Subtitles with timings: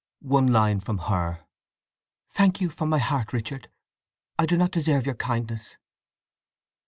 [0.23, 1.45] One line from her:
[2.29, 3.69] Thank you from my heart, Richard.
[4.39, 5.75] I do not deserve your kindness.